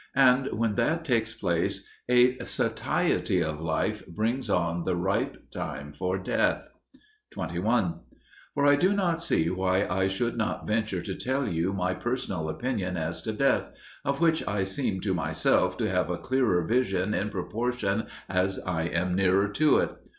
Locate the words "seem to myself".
14.63-15.77